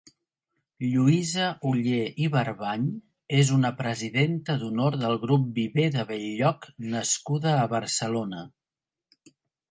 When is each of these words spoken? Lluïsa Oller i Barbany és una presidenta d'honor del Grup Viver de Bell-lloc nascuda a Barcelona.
Lluïsa 0.91 1.47
Oller 1.71 2.05
i 2.27 2.29
Barbany 2.35 2.87
és 3.41 3.51
una 3.57 3.69
presidenta 3.81 4.55
d'honor 4.61 4.97
del 5.01 5.13
Grup 5.25 5.43
Viver 5.57 5.85
de 5.97 6.05
Bell-lloc 6.13 6.65
nascuda 6.95 7.53
a 7.67 7.69
Barcelona. 7.75 8.41